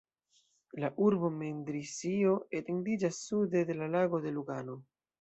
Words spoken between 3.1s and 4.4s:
sude de la Lago de